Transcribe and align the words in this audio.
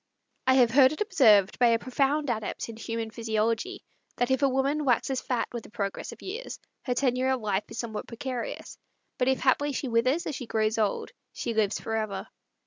I 0.47 0.55
have 0.55 0.71
heard 0.71 0.91
it 0.93 1.01
observed 1.01 1.59
by 1.59 1.67
a 1.67 1.77
profound 1.77 2.31
adept 2.31 2.69
in 2.69 2.75
human 2.75 3.11
physiology, 3.11 3.83
that 4.15 4.31
if 4.31 4.41
a 4.41 4.49
woman 4.49 4.83
waxes 4.83 5.21
fat 5.21 5.47
with 5.53 5.63
the 5.63 5.69
progress 5.69 6.11
of 6.11 6.23
years, 6.23 6.59
her 6.85 6.95
tenure 6.95 7.29
of 7.29 7.41
life 7.41 7.65
is 7.69 7.77
somewhat 7.77 8.07
precarious, 8.07 8.79
but 9.19 9.27
if 9.27 9.41
haply 9.41 9.73
she 9.73 9.87
withers 9.89 10.25
as 10.25 10.33
she 10.33 10.47
grows 10.47 10.79
old, 10.79 11.11
she 11.33 11.53
lives 11.53 11.79
forever. 11.79 12.25